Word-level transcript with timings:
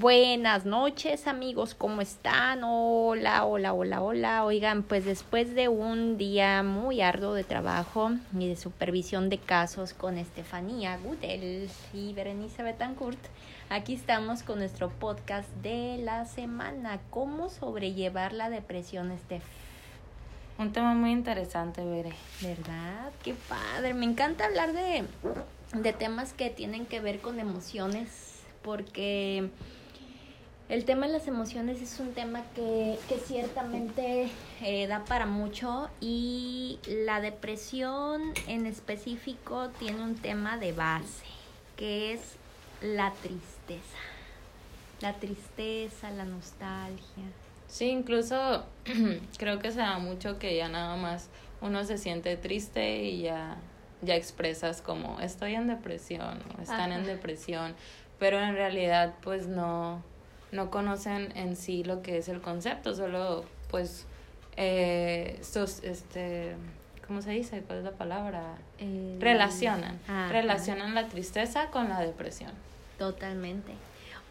Buenas 0.00 0.64
noches 0.64 1.26
amigos, 1.26 1.74
¿cómo 1.74 2.00
están? 2.00 2.62
Hola, 2.64 3.44
hola, 3.44 3.74
hola, 3.74 4.00
hola. 4.00 4.44
Oigan, 4.46 4.84
pues 4.84 5.04
después 5.04 5.54
de 5.54 5.68
un 5.68 6.16
día 6.16 6.62
muy 6.62 7.02
arduo 7.02 7.34
de 7.34 7.44
trabajo 7.44 8.10
y 8.32 8.48
de 8.48 8.56
supervisión 8.56 9.28
de 9.28 9.36
casos 9.36 9.92
con 9.92 10.16
Estefanía 10.16 10.96
Gudel 10.96 11.68
y 11.92 12.14
Berenice 12.14 12.62
Betancourt, 12.62 13.18
aquí 13.68 13.92
estamos 13.92 14.42
con 14.42 14.60
nuestro 14.60 14.88
podcast 14.88 15.50
de 15.56 15.98
la 15.98 16.24
semana, 16.24 16.98
¿cómo 17.10 17.50
sobrellevar 17.50 18.32
la 18.32 18.48
depresión, 18.48 19.10
Estef? 19.10 19.44
Un 20.56 20.72
tema 20.72 20.94
muy 20.94 21.10
interesante, 21.10 21.84
Bere. 21.84 22.14
¿Verdad? 22.40 23.12
Qué 23.22 23.34
padre. 23.34 23.92
Me 23.92 24.06
encanta 24.06 24.46
hablar 24.46 24.72
de, 24.72 25.04
de 25.74 25.92
temas 25.92 26.32
que 26.32 26.48
tienen 26.48 26.86
que 26.86 27.00
ver 27.00 27.20
con 27.20 27.38
emociones 27.38 28.32
porque 28.62 29.50
el 30.68 30.84
tema 30.84 31.06
de 31.06 31.12
las 31.12 31.28
emociones 31.28 31.82
es 31.82 32.00
un 32.00 32.12
tema 32.12 32.42
que, 32.54 32.98
que 33.08 33.18
ciertamente 33.18 34.30
eh, 34.62 34.86
da 34.86 35.04
para 35.04 35.26
mucho 35.26 35.90
y 36.00 36.78
la 36.86 37.20
depresión 37.20 38.32
en 38.46 38.66
específico 38.66 39.68
tiene 39.78 40.02
un 40.02 40.14
tema 40.14 40.56
de 40.56 40.72
base, 40.72 41.26
que 41.76 42.14
es 42.14 42.36
la 42.80 43.12
tristeza. 43.12 43.98
La 45.00 45.14
tristeza, 45.14 46.10
la 46.10 46.24
nostalgia. 46.24 47.24
Sí, 47.68 47.86
incluso 47.86 48.64
creo 49.38 49.58
que 49.58 49.72
se 49.72 49.78
da 49.78 49.98
mucho 49.98 50.38
que 50.38 50.56
ya 50.56 50.68
nada 50.68 50.96
más 50.96 51.28
uno 51.60 51.84
se 51.84 51.96
siente 51.98 52.36
triste 52.36 53.02
y 53.04 53.22
ya, 53.22 53.56
ya 54.02 54.14
expresas 54.14 54.82
como 54.82 55.20
estoy 55.20 55.54
en 55.54 55.68
depresión 55.68 56.42
o 56.56 56.62
están 56.62 56.92
en 56.92 57.04
depresión, 57.04 57.74
pero 58.18 58.38
en 58.40 58.54
realidad 58.54 59.14
pues 59.22 59.46
no, 59.46 60.02
no 60.52 60.70
conocen 60.70 61.36
en 61.36 61.56
sí 61.56 61.82
lo 61.82 62.02
que 62.02 62.18
es 62.18 62.28
el 62.28 62.40
concepto, 62.40 62.94
solo 62.94 63.44
pues 63.70 64.06
eh, 64.56 65.40
este, 65.82 66.54
¿cómo 67.06 67.22
se 67.22 67.30
dice? 67.30 67.62
¿Cuál 67.62 67.78
es 67.78 67.84
la 67.84 67.92
palabra? 67.92 68.58
relacionan, 69.18 69.98
relacionan 70.30 70.94
la 70.94 71.08
tristeza 71.08 71.70
con 71.70 71.88
la 71.88 72.00
depresión. 72.00 72.52
Totalmente. 72.98 73.72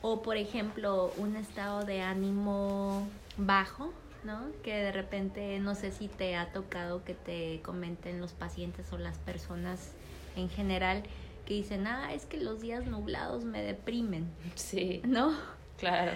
O 0.02 0.22
por 0.22 0.38
ejemplo, 0.38 1.11
un 1.17 1.36
estado 1.36 1.83
de 1.83 2.02
ánimo 2.02 3.08
bajo, 3.38 3.91
¿no? 4.23 4.45
Que 4.63 4.75
de 4.75 4.91
repente 4.91 5.59
no 5.59 5.73
sé 5.75 5.91
si 5.91 6.08
te 6.08 6.35
ha 6.35 6.52
tocado 6.52 7.03
que 7.03 7.13
te 7.13 7.61
comenten 7.63 8.22
los 8.22 8.33
pacientes 8.33 8.91
o 8.94 8.97
las 8.97 9.17
personas 9.17 9.91
en 10.35 10.50
general 10.50 11.03
que 11.45 11.56
dicen, 11.56 11.88
ah, 11.88 12.13
es 12.13 12.25
que 12.25 12.38
los 12.38 12.61
días 12.61 12.85
nublados 12.85 13.44
me 13.44 13.63
deprimen. 13.63 14.28
Sí. 14.56 15.02
¿No? 15.03 15.35
Claro. 15.81 16.11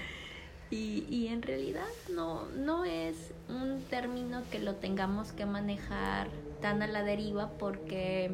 Y, 0.69 1.05
y 1.09 1.27
en 1.27 1.41
realidad 1.41 1.88
no, 2.13 2.45
no 2.52 2.85
es 2.85 3.33
un 3.49 3.81
término 3.89 4.44
que 4.52 4.59
lo 4.59 4.75
tengamos 4.75 5.31
que 5.31 5.45
manejar 5.45 6.27
tan 6.61 6.83
a 6.83 6.88
la 6.88 7.03
deriva 7.03 7.49
porque 7.57 8.31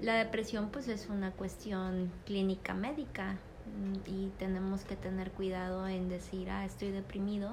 la 0.00 0.14
depresión 0.14 0.68
pues 0.70 0.86
es 0.86 1.08
una 1.08 1.32
cuestión 1.32 2.10
clínica 2.24 2.72
médica 2.72 3.32
mm, 3.66 4.08
y 4.08 4.28
tenemos 4.38 4.84
que 4.84 4.94
tener 4.94 5.32
cuidado 5.32 5.88
en 5.88 6.08
decir, 6.08 6.50
ah, 6.50 6.64
estoy 6.64 6.90
deprimido, 6.90 7.50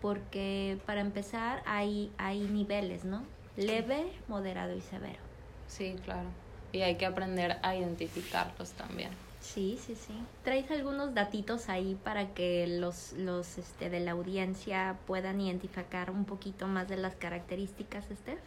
porque 0.00 0.78
para 0.86 1.02
empezar 1.02 1.62
hay, 1.66 2.10
hay 2.16 2.40
niveles, 2.40 3.04
¿no? 3.04 3.22
Leve, 3.56 4.06
moderado 4.26 4.74
y 4.74 4.80
severo. 4.80 5.18
Sí, 5.66 5.96
claro. 6.02 6.28
Y 6.72 6.80
hay 6.80 6.96
que 6.96 7.04
aprender 7.04 7.58
a 7.62 7.76
identificarlos 7.76 8.70
también. 8.72 9.27
Sí, 9.54 9.78
sí, 9.80 9.94
sí. 9.94 10.12
¿Traes 10.44 10.70
algunos 10.70 11.14
datitos 11.14 11.70
ahí 11.70 11.98
para 12.04 12.34
que 12.34 12.66
los, 12.66 13.14
los 13.14 13.56
este, 13.56 13.88
de 13.88 14.00
la 14.00 14.12
audiencia 14.12 14.98
puedan 15.06 15.40
identificar 15.40 16.10
un 16.10 16.26
poquito 16.26 16.66
más 16.66 16.86
de 16.88 16.98
las 16.98 17.14
características, 17.14 18.04
Steph? 18.04 18.38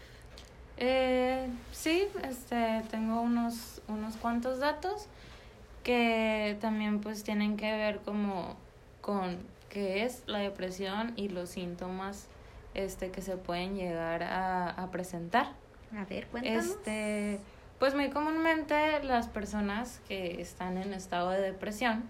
Eh, 0.77 1.47
sí, 1.71 2.07
este, 2.23 2.83
tengo 2.91 3.21
unos, 3.21 3.81
unos 3.87 4.15
cuantos 4.17 4.59
datos 4.59 5.07
que 5.83 6.57
también 6.61 7.01
pues 7.01 7.23
tienen 7.23 7.57
que 7.57 7.71
ver 7.71 7.99
como 8.01 8.55
con 9.01 9.39
qué 9.69 10.03
es 10.03 10.21
la 10.27 10.37
depresión 10.37 11.13
y 11.15 11.29
los 11.29 11.49
síntomas 11.49 12.27
este, 12.75 13.09
que 13.09 13.21
se 13.23 13.37
pueden 13.37 13.75
llegar 13.75 14.21
a, 14.21 14.69
a 14.69 14.91
presentar. 14.91 15.53
A 15.97 16.05
ver, 16.05 16.27
cuéntanos. 16.27 16.67
Este, 16.67 17.39
pues 17.81 17.95
muy 17.95 18.11
comúnmente 18.11 19.01
las 19.01 19.27
personas 19.27 20.01
que 20.07 20.39
están 20.39 20.77
en 20.77 20.93
estado 20.93 21.31
de 21.31 21.41
depresión 21.41 22.03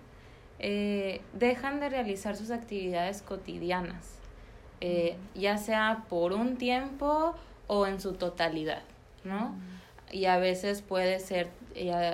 eh, 0.59 1.21
dejan 1.31 1.79
de 1.79 1.87
realizar 1.87 2.35
sus 2.35 2.51
actividades 2.51 3.21
cotidianas, 3.21 4.15
eh, 4.81 5.15
ya 5.33 5.57
sea 5.57 6.03
por 6.09 6.33
un 6.33 6.57
tiempo 6.57 7.35
o 7.67 7.87
en 7.87 8.01
su 8.01 8.15
totalidad, 8.15 8.81
¿no? 9.23 9.55
Y 10.11 10.25
a 10.25 10.39
veces 10.39 10.81
puede 10.81 11.21
ser 11.21 11.47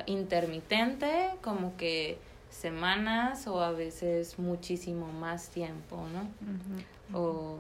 intermitente, 0.06 1.32
como 1.42 1.76
que 1.78 2.20
semanas 2.52 3.48
o 3.48 3.64
a 3.64 3.72
veces 3.72 4.38
muchísimo 4.38 5.08
más 5.08 5.50
tiempo, 5.50 6.06
¿no? 6.14 7.20
O 7.20 7.58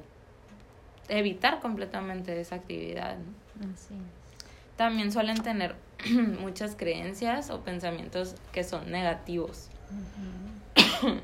evitar 1.09 1.59
completamente 1.59 2.40
esa 2.40 2.53
actividad, 2.53 3.18
¿no? 3.18 3.74
Así 3.74 3.96
También 4.75 5.12
suelen 5.12 5.41
tener 5.41 5.87
muchas 6.40 6.75
creencias 6.75 7.50
o 7.50 7.62
pensamientos 7.62 8.35
que 8.52 8.63
son 8.63 8.91
negativos. 8.91 9.69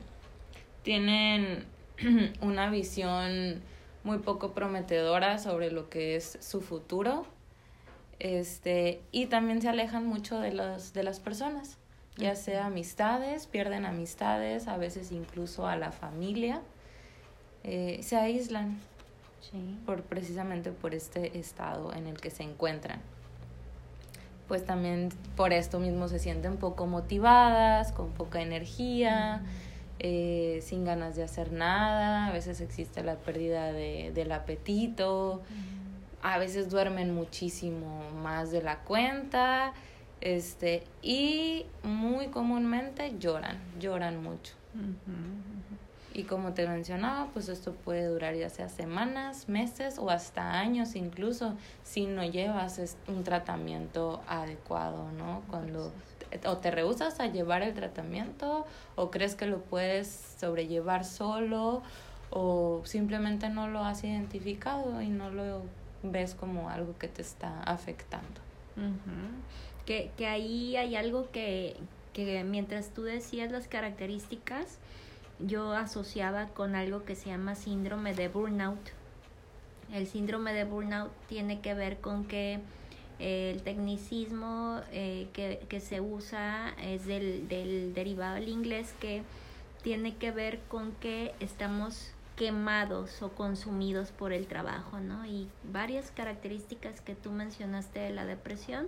Tienen 0.84 1.66
una 2.42 2.70
visión 2.70 3.62
muy 4.04 4.20
poco 4.20 4.54
prometedora 4.54 5.38
sobre 5.38 5.72
lo 5.72 5.90
que 5.90 6.16
es 6.16 6.38
su 6.42 6.62
futuro. 6.62 7.26
Este, 8.20 9.02
y 9.12 9.26
también 9.28 9.62
se 9.62 9.70
alejan 9.70 10.06
mucho 10.06 10.40
de 10.40 10.54
los 10.54 10.94
de 10.94 11.04
las 11.04 11.20
personas, 11.20 11.78
ya 12.16 12.36
sea 12.36 12.68
amistades, 12.68 13.48
pierden 13.48 13.86
amistades, 13.86 14.68
a 14.68 14.78
veces 14.78 15.12
incluso 15.12 15.68
a 15.68 15.76
la 15.76 15.92
familia. 15.92 16.62
Eh, 17.64 18.00
se 18.02 18.16
aíslan 18.16 18.80
por 19.86 20.04
precisamente 20.04 20.72
por 20.72 20.94
este 20.96 21.38
estado 21.38 21.94
en 21.94 22.08
el 22.08 22.20
que 22.20 22.30
se 22.30 22.44
encuentran 22.44 23.02
pues 24.48 24.66
también 24.66 25.10
por 25.36 25.54
esto 25.54 25.80
mismo 25.80 26.08
se 26.08 26.20
sienten 26.20 26.58
poco 26.58 26.86
motivadas, 26.86 27.92
con 27.92 28.12
poca 28.12 28.42
energía, 28.42 29.42
eh, 30.00 30.60
sin 30.64 30.84
ganas 30.84 31.16
de 31.16 31.24
hacer 31.24 31.52
nada, 31.52 32.28
a 32.28 32.32
veces 32.32 32.60
existe 32.62 33.04
la 33.04 33.16
pérdida 33.16 33.72
de, 33.72 34.12
del 34.14 34.32
apetito, 34.32 35.42
a 36.22 36.38
veces 36.38 36.70
duermen 36.70 37.14
muchísimo 37.14 38.10
más 38.22 38.52
de 38.52 38.62
la 38.62 38.80
cuenta, 38.80 39.74
este, 40.22 40.84
y 41.02 41.66
muy 41.84 42.28
comúnmente 42.28 43.18
lloran, 43.20 43.60
lloran 43.80 44.22
mucho. 44.24 44.54
Y 46.14 46.24
como 46.24 46.54
te 46.54 46.68
mencionaba, 46.68 47.28
pues 47.34 47.50
esto 47.50 47.74
puede 47.74 48.06
durar 48.06 48.36
ya 48.36 48.50
sea 48.50 48.70
semanas, 48.70 49.50
meses 49.50 49.98
o 49.98 50.12
hasta 50.12 50.60
años 50.60 50.96
incluso 50.96 51.56
si 51.84 52.06
no 52.06 52.24
llevas 52.24 52.98
un 53.08 53.24
tratamiento 53.24 54.22
adecuado, 54.28 55.12
¿no? 55.18 55.42
Cuando 55.50 55.92
o 56.46 56.58
te 56.58 56.72
rehusas 56.72 57.20
a 57.20 57.28
llevar 57.28 57.62
el 57.62 57.74
tratamiento 57.74 58.66
o 58.96 59.12
crees 59.12 59.36
que 59.36 59.46
lo 59.46 59.60
puedes 59.60 60.36
sobrellevar 60.40 61.06
solo 61.06 61.82
o 62.30 62.82
simplemente 62.86 63.50
no 63.50 63.68
lo 63.68 63.84
has 63.84 64.04
identificado 64.04 65.02
y 65.02 65.10
no 65.10 65.30
lo 65.30 65.62
ves 66.02 66.36
como 66.36 66.70
algo 66.70 66.98
que 66.98 67.08
te 67.08 67.22
está 67.22 67.62
afectando. 67.64 68.42
que, 69.86 70.12
que 70.18 70.28
ahí 70.28 70.76
hay 70.76 70.96
algo 70.96 71.30
que, 71.32 71.76
que 72.14 72.44
mientras 72.44 72.90
tú 72.90 73.04
decías 73.04 73.52
las 73.52 73.68
características, 73.68 74.80
yo 75.40 75.74
asociaba 75.74 76.48
con 76.50 76.76
algo 76.76 77.04
que 77.04 77.16
se 77.16 77.30
llama 77.30 77.56
síndrome 77.56 78.14
de 78.14 78.28
burnout. 78.28 78.80
El 79.92 80.08
síndrome 80.08 80.54
de 80.54 80.64
burnout 80.64 81.12
tiene 81.28 81.62
que 81.62 81.74
ver 81.74 82.00
con 82.00 82.26
que 82.26 82.60
eh, 83.20 83.52
el 83.54 83.64
tecnicismo 83.64 84.82
eh, 84.92 85.28
que, 85.34 85.66
que, 85.70 85.80
se 85.80 86.02
usa 86.02 86.74
es 86.82 87.06
del, 87.06 87.48
del 87.48 87.94
derivado 87.94 88.36
del 88.36 88.50
inglés 88.50 88.94
que 89.00 89.24
tiene 89.84 90.16
que 90.16 90.32
ver 90.32 90.60
con 90.68 90.94
que 90.94 91.36
estamos 91.40 92.12
quemados 92.36 93.22
o 93.22 93.30
consumidos 93.30 94.12
por 94.12 94.34
el 94.34 94.48
trabajo, 94.48 95.00
¿no? 95.00 95.26
Y 95.26 95.48
varias 95.72 96.12
características 96.12 97.02
que 97.02 97.16
tú 97.16 97.32
mencionaste 97.32 98.00
de 98.00 98.10
la 98.10 98.26
depresión 98.26 98.88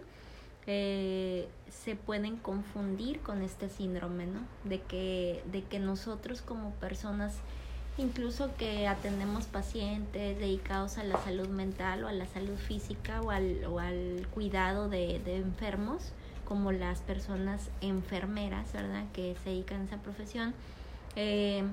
eh, 0.68 1.48
se 1.70 1.96
pueden 1.96 2.38
confundir 2.38 3.20
con 3.22 3.42
este 3.42 3.70
síndrome, 3.70 4.26
¿no? 4.26 4.40
De 4.64 4.82
que, 4.82 5.44
de 5.52 5.64
que 5.64 5.80
nosotros 5.80 6.42
como 6.42 6.72
personas, 6.72 7.34
incluso 7.98 8.56
que 8.58 8.88
atendemos 8.88 9.46
pacientes 9.46 10.40
dedicados 10.40 10.98
a 10.98 11.04
la 11.04 11.18
salud 11.24 11.48
mental 11.50 12.04
o 12.04 12.08
a 12.08 12.14
la 12.14 12.26
salud 12.26 12.58
física 12.58 13.22
o 13.22 13.32
al, 13.32 13.64
o 13.66 13.80
al 13.80 14.28
cuidado 14.34 14.90
de, 14.90 15.20
de 15.20 15.38
enfermos, 15.38 16.14
como 16.46 16.72
las 16.72 17.00
personas 17.00 17.70
enfermeras, 17.82 18.72
¿verdad? 18.74 19.06
Que 19.14 19.36
se 19.44 19.50
dedican 19.52 19.82
a 19.82 19.86
esa 19.86 19.98
profesión, 19.98 20.54
Eh, 21.18 21.64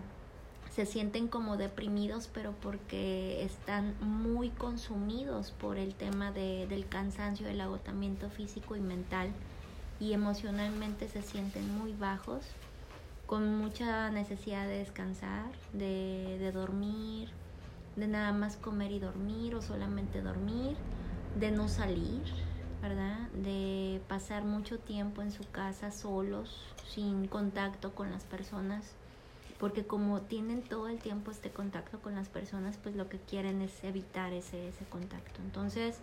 se 0.75 0.87
sienten 0.87 1.29
como 1.29 1.59
deprimidos, 1.59 2.31
pero 2.33 2.53
porque 2.63 3.45
están 3.45 3.95
muy 4.01 4.49
consumidos 4.49 5.51
por 5.51 5.77
el 5.77 5.95
tema 5.95 6.33
de, 6.33 6.67
del 6.67 6.89
cansancio, 6.89 7.47
del 7.47 7.61
agotamiento 7.61 8.31
físico 8.31 8.75
y 8.75 8.81
mental, 8.81 9.31
y 10.01 10.15
emocionalmente 10.15 11.09
se 11.09 11.23
sienten 11.23 11.77
muy 11.77 11.93
bajos, 11.93 12.45
con 13.27 13.57
mucha 13.59 14.11
necesidad 14.11 14.67
de 14.67 14.79
descansar, 14.79 15.45
de, 15.75 16.39
de 16.39 16.53
dormir, 16.53 17.29
de 17.97 18.09
nada 18.09 18.33
más 18.33 18.57
comer 18.57 18.93
y 18.93 18.99
dormir 18.99 19.55
o 19.55 19.61
solamente 19.61 20.23
dormir, 20.23 20.77
de 21.39 21.51
no 21.51 21.69
salir, 21.69 22.23
¿verdad? 22.81 23.29
De 23.33 24.01
pasar 24.09 24.45
mucho 24.45 24.79
tiempo 24.79 25.21
en 25.21 25.33
su 25.33 25.45
casa 25.51 25.91
solos, 25.91 26.59
sin 26.89 27.29
contacto 27.29 27.95
con 27.95 28.11
las 28.11 28.25
personas 28.25 28.95
porque 29.63 29.87
como 29.87 30.23
tienen 30.23 30.61
todo 30.61 30.89
el 30.89 30.99
tiempo 30.99 31.31
este 31.31 31.51
contacto 31.51 32.01
con 32.01 32.17
las 32.17 32.29
personas, 32.29 32.79
pues 32.83 32.97
lo 32.97 33.09
que 33.09 33.19
quieren 33.19 33.63
es 33.63 33.85
evitar 33.85 34.33
ese, 34.33 34.67
ese 34.67 34.85
contacto. 34.87 35.41
Entonces, 35.41 36.01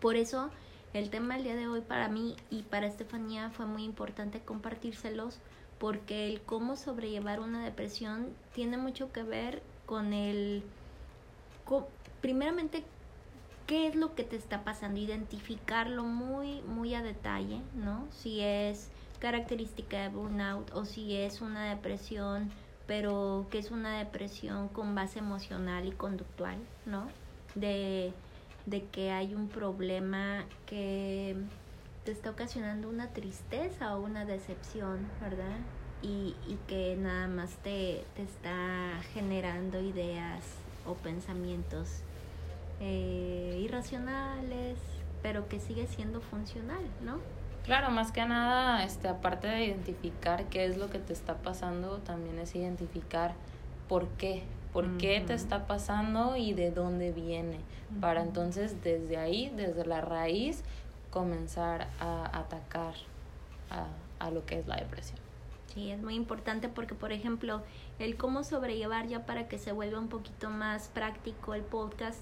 por 0.00 0.16
eso 0.16 0.50
el 0.92 1.10
tema 1.10 1.34
del 1.34 1.44
día 1.44 1.54
de 1.54 1.68
hoy 1.68 1.80
para 1.80 2.08
mí 2.08 2.34
y 2.50 2.62
para 2.62 2.88
Estefanía 2.88 3.50
fue 3.50 3.66
muy 3.66 3.84
importante 3.84 4.40
compartírselos, 4.40 5.38
porque 5.78 6.26
el 6.26 6.40
cómo 6.40 6.74
sobrellevar 6.74 7.38
una 7.38 7.64
depresión 7.64 8.34
tiene 8.52 8.78
mucho 8.78 9.12
que 9.12 9.22
ver 9.22 9.62
con 9.86 10.12
el, 10.12 10.64
primeramente, 12.20 12.82
qué 13.68 13.86
es 13.86 13.94
lo 13.94 14.16
que 14.16 14.24
te 14.24 14.34
está 14.34 14.64
pasando, 14.64 14.98
identificarlo 14.98 16.02
muy, 16.02 16.62
muy 16.62 16.96
a 16.96 17.02
detalle, 17.04 17.60
¿no? 17.76 18.08
Si 18.10 18.40
es 18.40 18.90
característica 19.20 20.02
de 20.02 20.08
burnout 20.08 20.72
o 20.74 20.84
si 20.84 21.16
es 21.16 21.40
una 21.40 21.70
depresión, 21.70 22.50
pero 22.86 23.46
que 23.50 23.58
es 23.58 23.70
una 23.70 23.98
depresión 23.98 24.68
con 24.68 24.94
base 24.94 25.20
emocional 25.20 25.86
y 25.86 25.92
conductual, 25.92 26.56
¿no? 26.86 27.06
De, 27.54 28.12
de 28.66 28.84
que 28.86 29.12
hay 29.12 29.34
un 29.34 29.48
problema 29.48 30.44
que 30.66 31.36
te 32.04 32.12
está 32.12 32.30
ocasionando 32.30 32.88
una 32.88 33.08
tristeza 33.08 33.96
o 33.96 34.02
una 34.02 34.24
decepción, 34.24 35.06
¿verdad? 35.20 35.58
Y, 36.02 36.34
y 36.48 36.58
que 36.66 36.96
nada 36.96 37.28
más 37.28 37.50
te, 37.62 38.04
te 38.16 38.22
está 38.22 39.00
generando 39.12 39.80
ideas 39.80 40.42
o 40.86 40.94
pensamientos 40.94 42.00
eh, 42.80 43.60
irracionales, 43.62 44.78
pero 45.22 45.48
que 45.48 45.60
sigue 45.60 45.86
siendo 45.86 46.22
funcional, 46.22 46.82
¿no? 47.04 47.20
Claro, 47.64 47.90
más 47.90 48.10
que 48.10 48.24
nada, 48.24 48.84
este, 48.84 49.08
aparte 49.08 49.46
de 49.46 49.64
identificar 49.66 50.46
qué 50.46 50.64
es 50.64 50.76
lo 50.76 50.90
que 50.90 50.98
te 50.98 51.12
está 51.12 51.36
pasando, 51.36 51.98
también 51.98 52.38
es 52.38 52.54
identificar 52.54 53.34
por 53.88 54.08
qué, 54.08 54.42
por 54.72 54.96
qué 54.96 55.22
te 55.26 55.34
está 55.34 55.66
pasando 55.66 56.36
y 56.36 56.52
de 56.52 56.70
dónde 56.70 57.12
viene, 57.12 57.58
para 58.00 58.22
entonces 58.22 58.82
desde 58.82 59.18
ahí, 59.18 59.52
desde 59.54 59.84
la 59.84 60.00
raíz, 60.00 60.62
comenzar 61.10 61.88
a 62.00 62.38
atacar 62.38 62.94
a, 63.70 63.86
a 64.24 64.30
lo 64.30 64.46
que 64.46 64.58
es 64.58 64.66
la 64.66 64.76
depresión. 64.76 65.18
Sí, 65.74 65.90
es 65.90 66.02
muy 66.02 66.14
importante 66.14 66.68
porque, 66.68 66.94
por 66.94 67.12
ejemplo, 67.12 67.62
el 67.98 68.16
cómo 68.16 68.42
sobrellevar 68.42 69.06
ya 69.06 69.26
para 69.26 69.46
que 69.46 69.58
se 69.58 69.70
vuelva 69.70 70.00
un 70.00 70.08
poquito 70.08 70.50
más 70.50 70.88
práctico 70.88 71.54
el 71.54 71.62
podcast, 71.62 72.18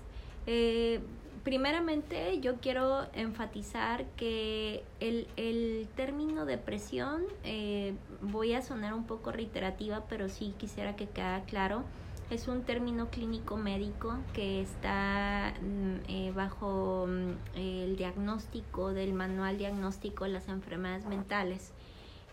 eh, 0.47 1.01
primeramente 1.45 2.41
yo 2.41 2.57
quiero 2.57 3.07
enfatizar 3.13 4.07
que 4.17 4.85
el, 5.01 5.27
el 5.37 5.89
término 5.97 6.45
depresión, 6.45 7.23
eh, 7.45 7.95
voy 8.23 8.55
a 8.55 8.63
sonar 8.63 8.95
un 8.95 9.05
poco 9.05 9.33
reiterativa, 9.33 10.05
pero 10.09 10.29
sí 10.29 10.55
quisiera 10.59 10.97
que 10.97 11.07
quede 11.07 11.43
claro, 11.47 11.85
es 12.31 12.47
un 12.47 12.63
término 12.63 13.09
clínico 13.09 13.57
médico 13.57 14.15
que 14.35 14.61
está 14.61 15.55
mm, 15.63 15.95
eh, 16.09 16.33
bajo 16.35 17.07
mm, 17.09 17.59
el 17.59 17.97
diagnóstico 17.97 18.93
del 18.93 19.15
manual 19.15 19.59
diagnóstico 19.59 20.25
de 20.25 20.31
las 20.31 20.49
enfermedades 20.49 21.07
mentales, 21.07 21.73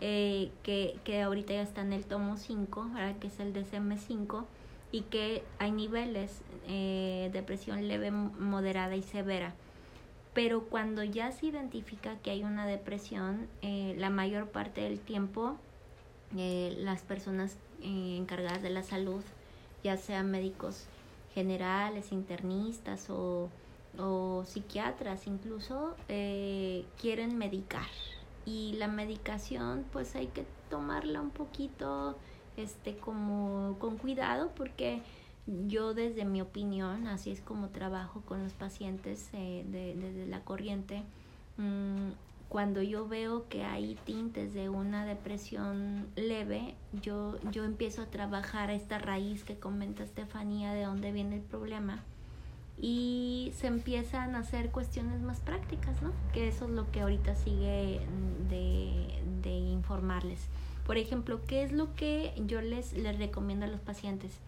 eh, 0.00 0.50
que, 0.62 0.98
que 1.04 1.22
ahorita 1.22 1.54
ya 1.54 1.62
está 1.62 1.80
en 1.80 1.92
el 1.92 2.04
tomo 2.04 2.36
5, 2.36 2.90
que 3.20 3.28
es 3.28 3.40
el 3.40 3.54
DSM-5 3.54 4.44
y 4.92 5.02
que 5.02 5.42
hay 5.58 5.72
niveles 5.72 6.42
eh, 6.68 7.30
depresión 7.32 7.88
leve, 7.88 8.10
moderada 8.10 8.96
y 8.96 9.02
severa. 9.02 9.54
Pero 10.36 10.64
cuando 10.64 11.02
ya 11.02 11.32
se 11.32 11.46
identifica 11.46 12.18
que 12.18 12.30
hay 12.30 12.44
una 12.44 12.66
depresión, 12.66 13.48
eh, 13.62 13.94
la 13.96 14.10
mayor 14.10 14.48
parte 14.50 14.82
del 14.82 15.00
tiempo 15.00 15.56
eh, 16.36 16.76
las 16.78 17.00
personas 17.00 17.56
eh, 17.80 18.16
encargadas 18.18 18.62
de 18.62 18.68
la 18.68 18.82
salud, 18.82 19.22
ya 19.82 19.96
sean 19.96 20.30
médicos 20.30 20.84
generales, 21.34 22.12
internistas 22.12 23.08
o, 23.08 23.48
o 23.98 24.44
psiquiatras 24.44 25.26
incluso, 25.26 25.96
quieren 26.06 27.38
medicar. 27.38 27.88
Y 28.44 28.74
la 28.74 28.88
medicación 28.88 29.86
pues 29.90 30.14
hay 30.16 30.26
que 30.26 30.44
tomarla 30.68 31.22
un 31.22 31.30
poquito 31.30 32.18
este 32.56 32.96
como 32.96 33.76
con 33.78 33.96
cuidado 33.98 34.52
porque 34.54 35.02
yo 35.46 35.94
desde 35.94 36.24
mi 36.24 36.40
opinión, 36.40 37.06
así 37.06 37.30
es 37.30 37.40
como 37.40 37.68
trabajo 37.68 38.22
con 38.22 38.42
los 38.42 38.52
pacientes 38.52 39.28
eh, 39.32 39.64
de, 39.68 39.94
desde 39.94 40.26
la 40.26 40.40
corriente, 40.40 41.02
mm, 41.56 42.10
cuando 42.48 42.82
yo 42.82 43.08
veo 43.08 43.48
que 43.48 43.64
hay 43.64 43.96
tintes 44.04 44.54
de 44.54 44.68
una 44.68 45.04
depresión 45.04 46.06
leve, 46.16 46.74
yo, 47.02 47.38
yo 47.50 47.64
empiezo 47.64 48.02
a 48.02 48.06
trabajar 48.06 48.70
esta 48.70 48.98
raíz 48.98 49.44
que 49.44 49.58
comenta 49.58 50.04
Estefanía 50.04 50.72
de 50.72 50.84
dónde 50.84 51.12
viene 51.12 51.36
el 51.36 51.42
problema 51.42 52.02
y 52.78 53.52
se 53.56 53.66
empiezan 53.66 54.34
a 54.34 54.40
hacer 54.40 54.70
cuestiones 54.70 55.22
más 55.22 55.40
prácticas, 55.40 56.00
¿no? 56.02 56.12
Que 56.32 56.48
eso 56.48 56.66
es 56.66 56.70
lo 56.70 56.90
que 56.90 57.00
ahorita 57.00 57.34
sigue 57.34 58.00
de, 58.48 59.22
de 59.42 59.50
informarles. 59.50 60.48
Por 60.86 60.98
ejemplo, 60.98 61.40
¿qué 61.46 61.64
es 61.64 61.72
lo 61.72 61.94
que 61.94 62.32
yo 62.46 62.60
les, 62.60 62.92
les 62.92 63.18
recomiendo 63.18 63.66
a 63.66 63.68
los 63.68 63.80
pacientes? 63.80 64.38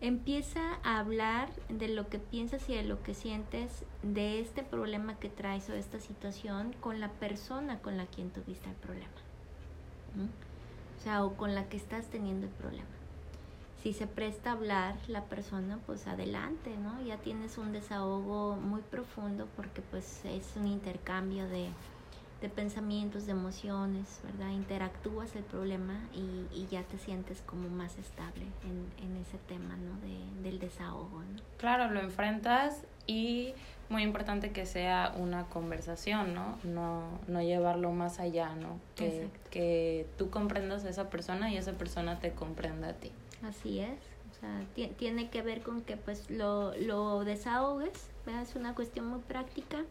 Empieza 0.00 0.78
a 0.84 1.00
hablar 1.00 1.50
de 1.68 1.88
lo 1.88 2.08
que 2.08 2.18
piensas 2.18 2.68
y 2.68 2.74
de 2.74 2.84
lo 2.84 3.02
que 3.02 3.14
sientes 3.14 3.84
de 4.02 4.40
este 4.40 4.62
problema 4.62 5.18
que 5.18 5.28
traes 5.28 5.68
o 5.68 5.72
de 5.72 5.80
esta 5.80 6.00
situación 6.00 6.74
con 6.80 7.00
la 7.00 7.10
persona 7.10 7.80
con 7.80 7.96
la 7.96 8.06
quien 8.06 8.30
tuviste 8.30 8.70
el 8.70 8.76
problema. 8.76 9.10
O 10.98 11.02
sea, 11.02 11.24
o 11.24 11.34
con 11.34 11.54
la 11.54 11.68
que 11.68 11.76
estás 11.76 12.06
teniendo 12.06 12.46
el 12.46 12.52
problema. 12.52 12.86
Si 13.82 13.92
se 13.92 14.06
presta 14.06 14.50
a 14.50 14.52
hablar 14.52 14.96
la 15.08 15.24
persona, 15.24 15.78
pues 15.86 16.06
adelante, 16.06 16.76
¿no? 16.76 17.02
Ya 17.02 17.16
tienes 17.16 17.56
un 17.56 17.72
desahogo 17.72 18.56
muy 18.56 18.82
profundo 18.82 19.48
porque 19.56 19.80
pues 19.80 20.22
es 20.24 20.52
un 20.56 20.66
intercambio 20.66 21.48
de, 21.48 21.70
de 22.40 22.48
pensamientos, 22.48 23.26
de 23.26 23.32
emociones, 23.32 24.20
¿verdad? 24.24 24.50
Interactúas 24.52 25.36
el 25.36 25.42
problema 25.44 26.00
y, 26.14 26.46
y 26.54 26.66
ya 26.70 26.82
te 26.82 26.98
sientes 26.98 27.42
como 27.42 27.68
más 27.68 27.98
estable 27.98 28.46
en, 28.64 29.04
en 29.04 29.16
ese 29.18 29.38
tema, 29.46 29.76
¿no? 29.76 30.00
De, 30.00 30.48
del 30.48 30.58
desahogo, 30.58 31.20
¿no? 31.20 31.42
Claro, 31.58 31.90
lo 31.90 32.00
enfrentas 32.00 32.84
y 33.06 33.52
muy 33.90 34.02
importante 34.02 34.52
que 34.52 34.64
sea 34.64 35.12
una 35.16 35.44
conversación, 35.46 36.32
¿no? 36.32 36.58
No, 36.64 37.18
no 37.28 37.42
llevarlo 37.42 37.90
más 37.92 38.20
allá, 38.20 38.54
¿no? 38.54 38.78
Que, 38.94 39.28
que 39.50 40.06
tú 40.16 40.30
comprendas 40.30 40.84
a 40.84 40.90
esa 40.90 41.10
persona 41.10 41.52
y 41.52 41.58
esa 41.58 41.72
persona 41.72 42.20
te 42.20 42.32
comprenda 42.32 42.88
a 42.88 42.92
ti. 42.94 43.10
Así 43.42 43.80
es. 43.80 43.98
O 44.30 44.40
sea, 44.40 44.64
tiene 44.96 45.28
que 45.28 45.42
ver 45.42 45.60
con 45.60 45.82
que 45.82 45.98
pues 45.98 46.30
lo, 46.30 46.74
lo 46.76 47.24
desahogues, 47.24 48.08
¿verdad? 48.24 48.42
Es 48.42 48.54
una 48.54 48.74
cuestión 48.74 49.06
muy 49.06 49.20
práctica 49.20 49.84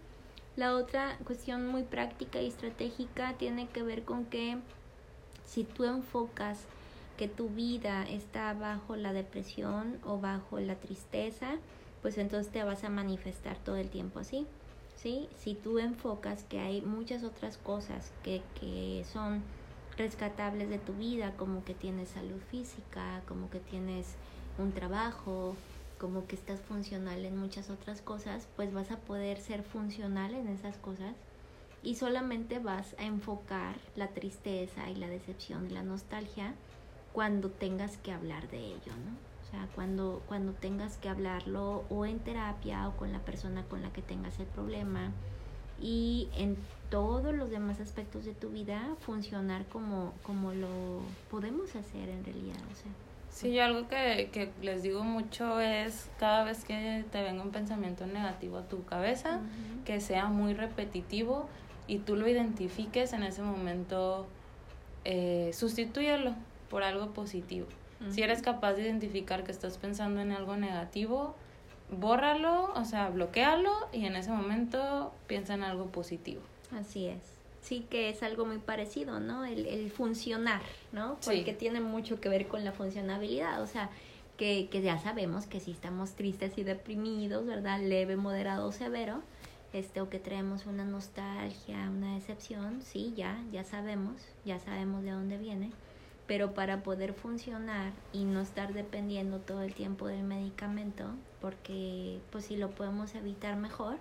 la 0.60 0.76
otra 0.76 1.18
cuestión 1.24 1.68
muy 1.68 1.84
práctica 1.84 2.42
y 2.42 2.48
estratégica 2.48 3.34
tiene 3.38 3.70
que 3.70 3.82
ver 3.82 4.04
con 4.04 4.26
que 4.26 4.58
si 5.46 5.64
tú 5.64 5.86
enfocas 5.86 6.66
que 7.18 7.30
tu 7.30 7.48
vida 7.48 8.04
está 8.04 8.54
bajo 8.54 8.98
la 8.98 9.14
depresión 9.14 10.00
o 10.04 10.20
bajo 10.20 10.60
la 10.60 10.76
tristeza, 10.76 11.56
pues 12.02 12.18
entonces 12.18 12.52
te 12.52 12.62
vas 12.66 12.84
a 12.84 12.90
manifestar 12.90 13.58
todo 13.58 13.78
el 13.78 13.90
tiempo 13.90 14.20
así. 14.20 14.46
¿sí? 14.98 15.30
Si 15.38 15.54
tú 15.56 15.80
enfocas 15.80 16.44
que 16.44 16.60
hay 16.60 16.82
muchas 16.82 17.24
otras 17.24 17.58
cosas 17.58 18.12
que, 18.22 18.42
que 18.60 19.06
son 19.10 19.42
rescatables 19.98 20.70
de 20.70 20.78
tu 20.78 20.92
vida, 20.92 21.38
como 21.38 21.64
que 21.64 21.74
tienes 21.74 22.10
salud 22.10 22.42
física, 22.52 23.22
como 23.30 23.50
que 23.50 23.62
tienes 23.62 24.16
un 24.58 24.74
trabajo, 24.74 25.56
como 26.00 26.26
que 26.26 26.36
estás 26.36 26.62
funcional 26.62 27.26
en 27.26 27.38
muchas 27.38 27.70
otras 27.70 28.02
cosas, 28.02 28.48
pues 28.56 28.74
vas 28.74 28.90
a 28.90 28.98
poder 28.98 29.40
ser 29.40 29.64
funcional 29.64 30.34
en 30.34 30.48
esas 30.48 30.78
cosas 30.78 31.14
y 31.84 31.96
solamente 31.96 32.60
vas 32.60 32.96
a 32.98 33.04
enfocar 33.04 33.76
la 33.96 34.08
tristeza 34.08 34.90
y 34.90 34.96
la 34.96 35.08
decepción 35.08 35.68
y 35.68 35.74
la 35.74 35.84
nostalgia 35.84 36.56
cuando 37.14 37.52
tengas 37.52 37.98
que 37.98 38.12
hablar 38.12 38.50
de 38.50 38.60
ello, 38.60 38.94
¿no? 39.06 39.12
O 39.44 39.52
sea, 39.52 39.68
cuando, 39.76 40.24
cuando 40.28 40.54
tengas 40.54 40.98
que 40.98 41.10
hablarlo 41.10 41.84
o 41.90 42.06
en 42.06 42.20
terapia 42.20 42.88
o 42.88 42.96
con 42.98 43.12
la 43.12 43.20
persona 43.20 43.64
con 43.68 43.82
la 43.82 43.92
que 43.92 44.02
tengas 44.02 44.40
el 44.40 44.46
problema 44.48 45.12
y 45.80 46.30
en 46.36 46.58
todos 46.90 47.34
los 47.34 47.50
demás 47.50 47.80
aspectos 47.80 48.26
de 48.26 48.34
tu 48.34 48.50
vida 48.50 48.96
funcionar 49.00 49.68
como, 49.68 50.14
como 50.24 50.54
lo 50.54 51.02
podemos 51.30 51.76
hacer 51.76 52.10
en 52.10 52.24
realidad. 52.24 52.62
O 52.72 52.76
sea. 52.76 53.09
Sí, 53.32 53.54
yo 53.54 53.64
algo 53.64 53.88
que, 53.88 54.30
que 54.34 54.52
les 54.62 54.84
digo 54.84 55.04
mucho 55.04 55.62
es 55.62 56.10
cada 56.20 56.44
vez 56.44 56.66
que 56.66 57.06
te 57.12 57.22
venga 57.22 57.42
un 57.42 57.52
pensamiento 57.52 58.06
negativo 58.06 58.58
a 58.58 58.64
tu 58.68 58.84
cabeza, 58.86 59.40
que 59.86 60.02
sea 60.02 60.26
muy 60.28 60.54
repetitivo 60.54 61.48
y 61.88 62.00
tú 62.00 62.16
lo 62.16 62.28
identifiques 62.28 63.14
en 63.14 63.24
ese 63.24 63.42
momento, 63.42 64.28
eh, 65.06 65.52
sustitúyelo 65.54 66.34
por 66.70 66.84
algo 66.84 67.12
positivo. 67.12 67.68
Si 68.12 68.22
eres 68.22 68.42
capaz 68.42 68.74
de 68.74 68.84
identificar 68.84 69.44
que 69.44 69.52
estás 69.52 69.78
pensando 69.78 70.22
en 70.22 70.32
algo 70.32 70.56
negativo, 70.56 71.36
bórralo, 71.92 72.72
o 72.74 72.86
sea, 72.86 73.10
bloquealo 73.10 73.74
y 73.92 74.06
en 74.06 74.16
ese 74.16 74.32
momento 74.32 75.12
piensa 75.28 75.54
en 75.54 75.64
algo 75.64 75.88
positivo. 75.88 76.42
Así 76.72 77.08
es. 77.08 77.39
Sí 77.62 77.86
que 77.90 78.10
es 78.10 78.24
algo 78.24 78.46
muy 78.46 78.58
parecido, 78.58 79.20
¿no? 79.20 79.46
El, 79.46 79.66
el 79.66 79.92
funcionar, 79.92 80.62
¿no? 80.92 81.18
Porque 81.24 81.54
tiene 81.54 81.82
mucho 81.82 82.20
que 82.22 82.30
ver 82.30 82.48
con 82.48 82.64
la 82.64 82.72
funcionabilidad, 82.72 83.62
o 83.62 83.68
sea, 83.68 83.90
que, 84.38 84.70
que 84.72 84.82
ya 84.82 84.98
sabemos 84.98 85.46
que 85.46 85.60
si 85.60 85.72
estamos 85.72 86.14
tristes 86.14 86.58
y 86.58 86.64
deprimidos, 86.64 87.46
¿verdad? 87.46 87.82
Leve, 87.82 88.16
moderado, 88.16 88.72
severo, 88.72 89.22
este, 89.74 90.02
o 90.02 90.10
que 90.10 90.18
traemos 90.20 90.66
una 90.66 90.86
nostalgia, 90.86 91.90
una 91.90 92.16
decepción, 92.16 92.82
sí, 92.82 93.14
ya, 93.16 93.44
ya 93.52 93.64
sabemos, 93.64 94.16
ya 94.46 94.58
sabemos 94.60 95.04
de 95.04 95.12
dónde 95.12 95.38
viene, 95.38 95.72
pero 96.26 96.54
para 96.54 96.84
poder 96.84 97.14
funcionar 97.14 97.92
y 98.14 98.24
no 98.24 98.42
estar 98.42 98.74
dependiendo 98.74 99.40
todo 99.40 99.62
el 99.62 99.74
tiempo 99.74 100.08
del 100.08 100.24
medicamento, 100.24 101.06
porque 101.42 102.20
pues 102.32 102.46
si 102.46 102.58
lo 102.58 102.72
podemos 102.72 103.14
evitar 103.16 103.58
mejor, 103.58 103.98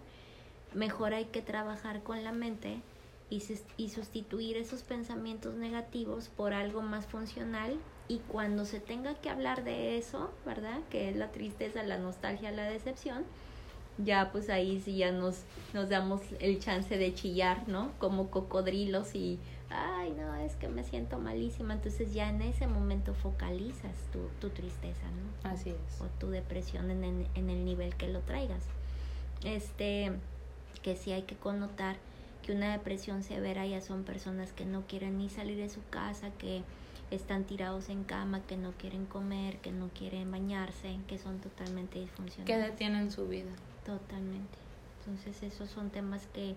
mejor 0.73 1.15
hay 1.15 1.27
que 1.27 1.43
trabajar 1.43 2.03
con 2.03 2.23
la 2.25 2.33
mente 2.33 2.81
y, 3.31 3.43
y 3.77 3.91
sustituir 3.91 4.57
esos 4.57 4.83
pensamientos 4.83 5.55
negativos 5.55 6.29
por 6.29 6.53
algo 6.53 6.83
más 6.83 7.07
funcional 7.07 7.79
y 8.09 8.19
cuando 8.21 8.65
se 8.65 8.81
tenga 8.81 9.15
que 9.15 9.29
hablar 9.29 9.65
de 9.65 9.99
eso, 9.99 10.31
¿verdad? 10.47 10.81
Que 10.91 11.11
es 11.11 11.17
la 11.17 11.31
tristeza, 11.31 11.83
la 11.83 11.99
nostalgia, 11.99 12.51
la 12.51 12.65
decepción, 12.65 13.25
ya 13.99 14.31
pues 14.33 14.49
ahí 14.49 14.81
sí 14.81 14.97
ya 14.97 15.13
nos, 15.13 15.43
nos 15.75 15.89
damos 15.89 16.23
el 16.41 16.59
chance 16.61 16.97
de 16.97 17.15
chillar, 17.15 17.69
¿no? 17.69 17.93
Como 17.99 18.31
cocodrilos 18.31 19.15
y, 19.15 19.39
ay, 19.71 20.13
no, 20.13 20.35
es 20.37 20.55
que 20.55 20.69
me 20.69 20.85
siento 20.85 21.19
malísima. 21.19 21.75
Entonces 21.75 22.15
ya 22.15 22.31
en 22.31 22.41
ese 22.41 22.67
momento 22.67 23.13
focalizas 23.13 23.97
tu, 24.13 24.21
tu 24.41 24.51
tristeza, 24.55 25.05
¿no? 25.11 25.51
Así 25.51 25.71
es. 25.71 26.01
O 26.01 26.07
tu 26.19 26.31
depresión 26.31 26.91
en, 26.91 27.05
en, 27.05 27.27
en 27.35 27.51
el 27.51 27.65
nivel 27.65 27.95
que 27.97 28.09
lo 28.09 28.21
traigas. 28.21 28.63
Este, 29.45 30.13
que 30.83 30.97
sí 30.97 31.13
hay 31.13 31.23
que 31.23 31.37
connotar 31.37 31.97
que 32.49 32.55
una 32.55 32.73
depresión 32.73 33.23
severa 33.23 33.67
ya 33.67 33.83
son 33.83 34.05
personas 34.05 34.55
que 34.55 34.65
no 34.65 34.87
quieren 34.87 35.19
ni 35.19 35.29
salir 35.29 35.59
de 35.59 35.69
su 35.69 35.87
casa, 35.91 36.31
que 36.39 36.63
están 37.11 37.45
tirados 37.45 37.91
en 37.91 38.05
cama, 38.05 38.41
que 38.47 38.57
no 38.57 38.73
quieren 38.73 39.05
comer, 39.05 39.59
que 39.59 39.71
no 39.71 39.91
quieren 39.91 40.31
bañarse, 40.31 40.97
que 41.09 41.19
son 41.19 41.43
totalmente 41.43 41.99
disfuncionales. 41.99 42.47
Que 42.47 42.57
detienen 42.57 43.11
su 43.11 43.29
vida. 43.29 43.51
Totalmente. 43.85 44.57
Entonces 45.01 45.43
esos 45.43 45.69
son 45.69 45.91
temas 45.91 46.27
que, 46.29 46.55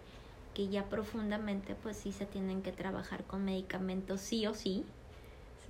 que 0.53 0.69
ya 0.69 0.87
profundamente 0.87 1.75
pues 1.75 1.97
sí 1.97 2.13
se 2.13 2.25
tienen 2.25 2.61
que 2.61 2.71
trabajar 2.71 3.25
con 3.25 3.43
medicamentos 3.43 4.21
sí 4.21 4.47
o 4.47 4.53
sí, 4.53 4.85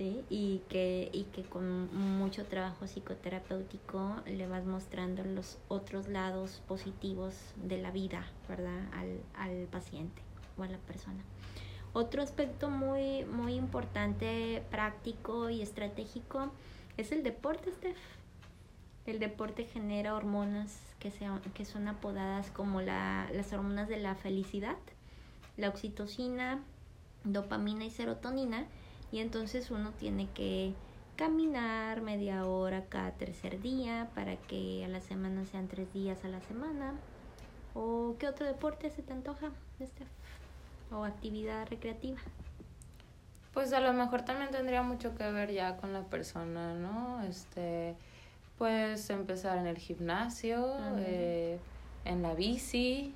¿sí? 0.02 0.24
Y 0.28 0.62
que, 0.68 1.10
y 1.12 1.24
que 1.24 1.44
con 1.44 1.94
mucho 2.18 2.44
trabajo 2.46 2.86
psicoterapéutico 2.86 4.16
le 4.26 4.48
vas 4.48 4.64
mostrando 4.64 5.22
los 5.22 5.58
otros 5.68 6.08
lados 6.08 6.60
positivos 6.66 7.34
de 7.56 7.78
la 7.78 7.92
vida, 7.92 8.26
¿verdad? 8.48 8.82
Al, 8.94 9.20
al 9.36 9.68
paciente 9.68 10.20
o 10.58 10.64
a 10.64 10.66
la 10.66 10.78
persona. 10.78 11.22
Otro 11.92 12.22
aspecto 12.22 12.68
muy, 12.68 13.24
muy 13.26 13.54
importante, 13.54 14.64
práctico 14.70 15.50
y 15.50 15.62
estratégico 15.62 16.50
es 16.96 17.12
el 17.12 17.22
deporte, 17.22 17.70
Steph. 17.70 17.96
El 19.06 19.20
deporte 19.20 19.64
genera 19.64 20.16
hormonas 20.16 20.80
que, 20.98 21.12
sean, 21.12 21.40
que 21.54 21.64
son 21.64 21.86
apodadas 21.86 22.50
como 22.50 22.80
la, 22.80 23.28
las 23.32 23.52
hormonas 23.52 23.88
de 23.88 23.98
la 23.98 24.16
felicidad, 24.16 24.78
la 25.56 25.68
oxitocina, 25.68 26.60
dopamina 27.22 27.84
y 27.84 27.90
serotonina. 27.90 28.66
Y 29.12 29.20
entonces 29.20 29.70
uno 29.70 29.92
tiene 29.92 30.28
que 30.30 30.74
caminar 31.16 32.00
media 32.00 32.46
hora 32.46 32.86
cada 32.88 33.12
tercer 33.12 33.60
día 33.60 34.10
para 34.14 34.36
que 34.36 34.84
a 34.84 34.88
la 34.88 35.00
semana 35.00 35.44
sean 35.44 35.68
tres 35.68 35.92
días 35.92 36.24
a 36.24 36.28
la 36.28 36.40
semana. 36.40 36.94
¿O 37.74 38.16
qué 38.18 38.26
otro 38.26 38.46
deporte 38.46 38.90
se 38.90 39.02
te 39.02 39.12
antoja? 39.12 39.50
¿O 40.90 41.04
actividad 41.04 41.68
recreativa? 41.68 42.18
Pues 43.52 43.72
a 43.72 43.80
lo 43.80 43.92
mejor 43.92 44.22
también 44.22 44.50
tendría 44.50 44.82
mucho 44.82 45.14
que 45.14 45.30
ver 45.30 45.52
ya 45.52 45.76
con 45.76 45.92
la 45.92 46.02
persona, 46.04 46.74
¿no? 46.74 47.22
Este 47.22 47.94
pues 48.62 49.10
empezar 49.10 49.58
en 49.58 49.66
el 49.66 49.76
gimnasio, 49.76 50.76
eh, 50.98 51.58
en 52.04 52.22
la 52.22 52.34
bici, 52.34 53.12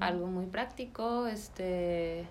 algo 0.00 0.28
muy 0.28 0.46
práctico, 0.46 1.26
este, 1.26 2.24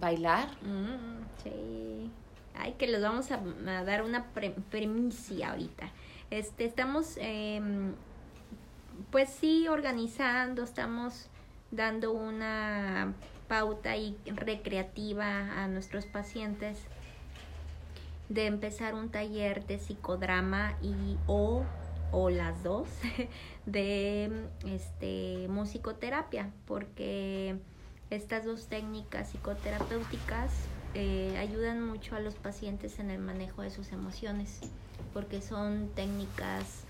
bailar. 0.00 0.48
Mm, 0.62 1.42
sí. 1.42 2.10
Ay, 2.54 2.74
que 2.78 2.86
les 2.86 3.02
vamos 3.02 3.30
a, 3.30 3.38
dar 3.84 4.02
una 4.02 4.26
premisa 4.70 5.50
ahorita. 5.50 5.90
Este, 6.30 6.64
estamos, 6.64 7.16
eh, 7.18 7.60
pues 9.10 9.28
sí, 9.28 9.66
organizando, 9.68 10.62
estamos 10.62 11.28
dando 11.70 12.12
una 12.12 13.12
pauta 13.48 13.96
y 13.96 14.16
recreativa 14.26 15.62
a 15.62 15.68
nuestros 15.68 16.06
pacientes 16.06 16.78
de 18.28 18.46
empezar 18.46 18.94
un 18.94 19.10
taller 19.10 19.66
de 19.66 19.78
psicodrama 19.78 20.76
y 20.80 21.16
o 21.26 21.64
o 22.14 22.30
las 22.30 22.62
dos 22.62 22.88
de 23.66 24.48
este 24.66 25.48
musicoterapia 25.48 26.50
porque 26.64 27.56
estas 28.10 28.44
dos 28.44 28.66
técnicas 28.66 29.30
psicoterapéuticas 29.30 30.52
eh, 30.94 31.36
ayudan 31.38 31.82
mucho 31.82 32.14
a 32.16 32.20
los 32.20 32.34
pacientes 32.34 32.98
en 32.98 33.10
el 33.10 33.18
manejo 33.18 33.62
de 33.62 33.70
sus 33.70 33.92
emociones 33.92 34.60
porque 35.12 35.40
son 35.40 35.90
técnicas 35.94 36.84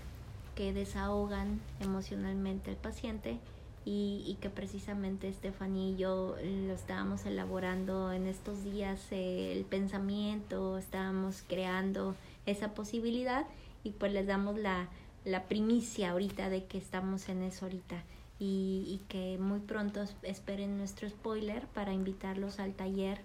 que 0.55 0.73
desahogan 0.73 1.59
emocionalmente 1.79 2.71
al 2.71 2.77
paciente 2.77 3.39
y, 3.83 4.23
y 4.25 4.35
que 4.41 4.49
precisamente 4.49 5.31
Stephanie 5.31 5.91
y 5.91 5.97
yo 5.97 6.35
lo 6.43 6.73
estábamos 6.73 7.25
elaborando 7.25 8.11
en 8.11 8.25
estos 8.25 8.63
días 8.63 8.99
eh, 9.11 9.53
el 9.55 9.63
pensamiento, 9.65 10.77
estábamos 10.77 11.43
creando 11.47 12.15
esa 12.45 12.73
posibilidad 12.73 13.45
y 13.83 13.91
pues 13.91 14.11
les 14.11 14.25
damos 14.25 14.57
la, 14.57 14.89
la 15.23 15.43
primicia 15.43 16.11
ahorita 16.11 16.49
de 16.49 16.65
que 16.65 16.77
estamos 16.77 17.29
en 17.29 17.43
eso 17.43 17.65
ahorita 17.65 18.03
y, 18.39 18.83
y 18.87 19.01
que 19.07 19.37
muy 19.39 19.59
pronto 19.59 20.03
esperen 20.23 20.77
nuestro 20.77 21.09
spoiler 21.09 21.67
para 21.67 21.93
invitarlos 21.93 22.59
al 22.59 22.73
taller 22.73 23.21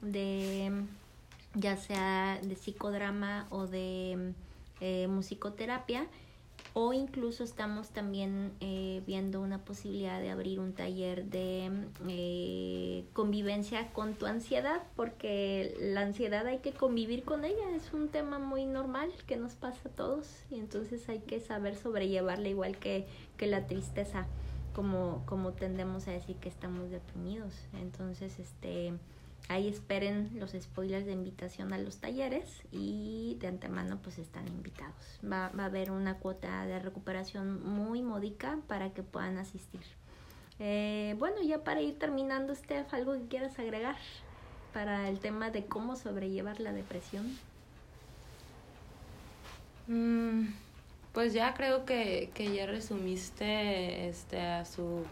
de 0.00 0.84
ya 1.54 1.76
sea 1.76 2.40
de 2.42 2.56
psicodrama 2.56 3.46
o 3.50 3.66
de 3.66 4.32
eh, 4.80 5.06
musicoterapia 5.08 6.08
o 6.76 6.92
incluso 6.92 7.44
estamos 7.44 7.90
también 7.90 8.52
eh, 8.60 9.00
viendo 9.06 9.40
una 9.40 9.64
posibilidad 9.64 10.20
de 10.20 10.30
abrir 10.30 10.58
un 10.58 10.72
taller 10.72 11.24
de 11.26 11.70
eh, 12.08 13.04
convivencia 13.12 13.92
con 13.92 14.14
tu 14.14 14.26
ansiedad, 14.26 14.82
porque 14.96 15.76
la 15.78 16.00
ansiedad 16.00 16.44
hay 16.48 16.58
que 16.58 16.72
convivir 16.72 17.22
con 17.22 17.44
ella, 17.44 17.70
es 17.76 17.92
un 17.92 18.08
tema 18.08 18.40
muy 18.40 18.66
normal 18.66 19.12
que 19.28 19.36
nos 19.36 19.54
pasa 19.54 19.88
a 19.88 19.92
todos 19.92 20.28
y 20.50 20.56
entonces 20.56 21.08
hay 21.08 21.20
que 21.20 21.38
saber 21.38 21.76
sobrellevarla 21.76 22.48
igual 22.48 22.76
que, 22.76 23.06
que 23.36 23.46
la 23.46 23.68
tristeza, 23.68 24.26
como, 24.74 25.22
como 25.24 25.52
tendemos 25.52 26.06
a 26.08 26.10
decir 26.10 26.36
que 26.36 26.50
estamos 26.50 26.90
deprimidos. 26.90 27.54
Entonces, 27.72 28.38
este 28.38 28.92
Ahí 29.48 29.68
esperen 29.68 30.30
los 30.36 30.52
spoilers 30.52 31.04
de 31.04 31.12
invitación 31.12 31.74
a 31.74 31.78
los 31.78 31.98
talleres 31.98 32.62
y 32.72 33.36
de 33.40 33.48
antemano 33.48 33.98
pues 34.02 34.18
están 34.18 34.48
invitados. 34.48 35.20
Va, 35.22 35.50
va 35.50 35.64
a 35.64 35.66
haber 35.66 35.90
una 35.90 36.16
cuota 36.16 36.64
de 36.64 36.78
recuperación 36.78 37.62
muy 37.62 38.00
módica 38.00 38.58
para 38.66 38.94
que 38.94 39.02
puedan 39.02 39.36
asistir. 39.36 39.82
Eh, 40.60 41.14
bueno, 41.18 41.42
ya 41.42 41.62
para 41.62 41.82
ir 41.82 41.98
terminando, 41.98 42.54
Steph, 42.54 42.94
¿algo 42.94 43.12
que 43.12 43.26
quieras 43.26 43.58
agregar 43.58 43.96
para 44.72 45.10
el 45.10 45.18
tema 45.18 45.50
de 45.50 45.66
cómo 45.66 45.94
sobrellevar 45.96 46.60
la 46.60 46.72
depresión? 46.72 47.26
Mm, 49.88 50.46
pues 51.14 51.32
ya 51.32 51.54
creo 51.54 51.86
que, 51.86 52.28
que 52.34 52.52
ya 52.52 52.66
resumiste 52.66 54.08
este 54.08 54.40
a 54.40 54.64
su 54.64 55.04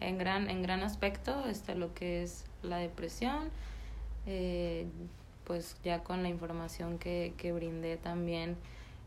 en 0.00 0.16
gran, 0.16 0.48
en 0.48 0.62
gran 0.62 0.82
aspecto 0.82 1.44
este, 1.46 1.74
lo 1.74 1.92
que 1.92 2.22
es 2.22 2.44
la 2.62 2.78
depresión. 2.78 3.50
Eh, 4.26 4.86
pues 5.44 5.76
ya 5.82 6.04
con 6.04 6.22
la 6.22 6.28
información 6.28 6.98
que, 6.98 7.34
que 7.36 7.52
brindé 7.52 7.96
también 7.96 8.56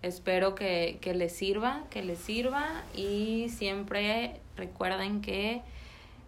espero 0.02 0.54
que, 0.54 0.98
que 1.00 1.14
les 1.14 1.32
sirva, 1.32 1.86
que 1.90 2.04
les 2.04 2.20
sirva 2.20 2.84
y 2.94 3.48
siempre 3.48 4.42
recuerden 4.58 5.22
que 5.22 5.62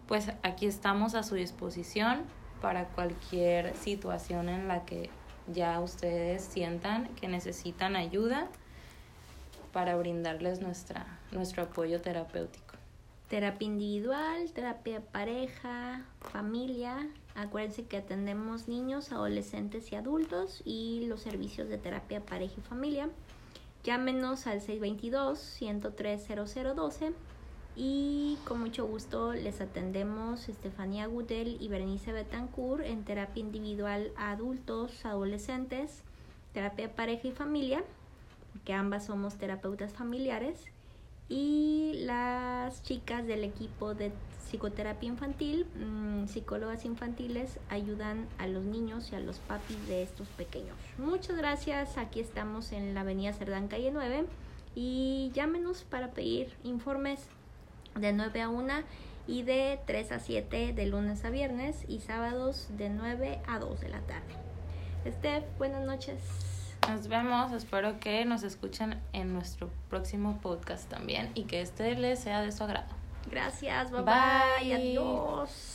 pues 0.06 0.32
aquí 0.42 0.64
estamos 0.66 1.14
a 1.14 1.22
su 1.22 1.34
disposición 1.34 2.22
para 2.62 2.86
cualquier 2.86 3.76
situación 3.76 4.48
en 4.48 4.66
la 4.66 4.86
que 4.86 5.10
ya 5.52 5.78
ustedes 5.80 6.42
sientan 6.42 7.08
que 7.20 7.28
necesitan 7.28 7.94
ayuda 7.94 8.48
para 9.72 9.96
brindarles 9.96 10.60
nuestra, 10.60 11.18
nuestro 11.32 11.64
apoyo 11.64 12.00
terapéutico. 12.00 12.68
Terapia 13.28 13.66
individual, 13.66 14.50
terapia 14.52 15.00
pareja, 15.00 16.04
familia. 16.20 17.08
Acuérdense 17.34 17.84
que 17.84 17.96
atendemos 17.98 18.68
niños, 18.68 19.12
adolescentes 19.12 19.92
y 19.92 19.96
adultos 19.96 20.62
y 20.64 21.04
los 21.06 21.20
servicios 21.20 21.68
de 21.68 21.76
terapia 21.76 22.24
pareja 22.24 22.54
y 22.56 22.62
familia. 22.62 23.10
Llámenos 23.84 24.46
al 24.46 24.60
622-103-0012 24.60 27.12
y 27.76 28.38
con 28.44 28.60
mucho 28.60 28.86
gusto 28.86 29.34
les 29.34 29.60
atendemos 29.60 30.48
Estefanía 30.48 31.06
Gudel 31.06 31.58
y 31.60 31.68
Berenice 31.68 32.12
Betancourt 32.12 32.82
en 32.84 33.04
terapia 33.04 33.40
individual 33.40 34.10
a 34.16 34.32
adultos, 34.32 35.04
adolescentes, 35.04 36.02
terapia 36.54 36.96
pareja 36.96 37.28
y 37.28 37.32
familia, 37.32 37.84
porque 38.52 38.72
ambas 38.72 39.06
somos 39.06 39.36
terapeutas 39.36 39.92
familiares 39.92 40.64
y 41.28 42.00
las 42.04 42.82
chicas 42.82 43.26
del 43.26 43.44
equipo 43.44 43.94
de 43.94 44.12
psicoterapia 44.48 45.08
infantil, 45.08 45.66
mm, 45.76 46.26
psicólogas 46.26 46.86
infantiles, 46.86 47.58
ayudan 47.68 48.26
a 48.38 48.46
los 48.46 48.64
niños 48.64 49.12
y 49.12 49.16
a 49.16 49.20
los 49.20 49.38
papis 49.40 49.86
de 49.88 50.02
estos 50.02 50.28
pequeños. 50.28 50.74
Muchas 50.96 51.36
gracias, 51.36 51.98
aquí 51.98 52.20
estamos 52.20 52.72
en 52.72 52.94
la 52.94 53.02
avenida 53.02 53.32
Cerdán, 53.34 53.68
calle 53.68 53.90
9, 53.92 54.24
y 54.74 55.30
llámenos 55.34 55.82
para 55.82 56.12
pedir 56.12 56.54
informes 56.64 57.20
de 57.94 58.12
9 58.12 58.40
a 58.40 58.48
1 58.48 58.74
y 59.26 59.42
de 59.42 59.80
3 59.86 60.12
a 60.12 60.20
7 60.20 60.72
de 60.72 60.86
lunes 60.86 61.24
a 61.24 61.30
viernes 61.30 61.84
y 61.88 61.98
sábados 61.98 62.68
de 62.70 62.88
9 62.88 63.40
a 63.46 63.58
2 63.58 63.80
de 63.80 63.88
la 63.88 64.00
tarde. 64.00 64.34
Steph, 65.06 65.44
buenas 65.58 65.84
noches. 65.84 66.47
Nos 66.88 67.08
vemos, 67.08 67.52
espero 67.52 68.00
que 68.00 68.24
nos 68.24 68.42
escuchen 68.42 68.98
en 69.12 69.34
nuestro 69.34 69.70
próximo 69.90 70.38
podcast 70.40 70.88
también 70.88 71.30
y 71.34 71.44
que 71.44 71.60
este 71.60 71.94
les 71.94 72.18
sea 72.18 72.40
de 72.40 72.50
su 72.50 72.64
agrado. 72.64 72.88
Gracias, 73.30 73.90
bye 73.90 74.02
bye, 74.02 74.14
bye. 74.64 74.74
adiós. 74.74 75.72